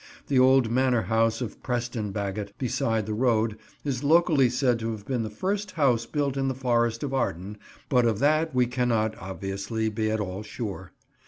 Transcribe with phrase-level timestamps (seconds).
[0.29, 3.55] The old manor house of Preston Bagot, beside the road,
[3.85, 7.59] is locally said to have been the first house built in the Forest of Arden,
[7.87, 10.91] but of that we cannot, obviously, be at all sure.